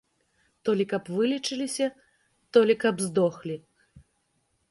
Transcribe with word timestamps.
То 0.67 0.73
лі 0.79 0.85
каб 0.93 1.11
вылечыліся, 1.17 1.87
то 2.57 2.65
лі 2.69 2.75
каб 2.85 2.95
здохлі. 3.09 3.57